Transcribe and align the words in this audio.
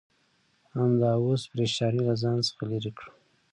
همدا 0.75 1.11
اوس 1.23 1.41
پرېشانۍ 1.51 1.99
له 2.07 2.13
ځان 2.21 2.37
څخه 2.47 2.63
لرې 2.71 2.91
کړه. 2.97 3.09